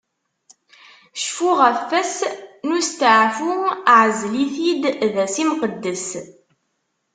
[1.21, 2.17] Cfu ɣef wass
[2.67, 3.51] n usteɛfu,
[3.99, 6.07] ɛzel-it-id d ass imqeddes.